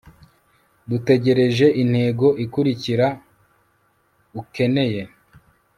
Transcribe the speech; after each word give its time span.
dutegereje 0.89 1.65
intego 1.81 2.27
ikurikira 2.45 3.07
ukeneye 4.41 5.01